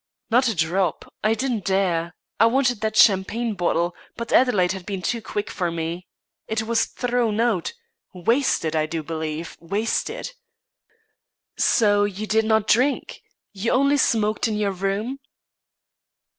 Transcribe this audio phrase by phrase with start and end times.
[0.31, 1.13] "Not a drop.
[1.23, 2.15] I didn't dare.
[2.39, 6.07] I wanted that champagne bottle, but Adelaide had been too quick for me.
[6.47, 7.73] It was thrown out
[8.11, 10.31] wasted I do believe, wasted."
[11.55, 13.21] "So you did not drink?
[13.53, 15.19] You only smoked in your room?"